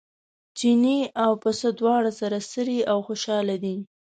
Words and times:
چیني 0.57 0.97
او 1.23 1.31
پسه 1.43 1.69
دواړه 1.79 2.11
سره 2.19 2.37
څري 2.51 2.79
او 2.91 2.97
خوشاله 3.07 3.55
دي. 3.63 3.75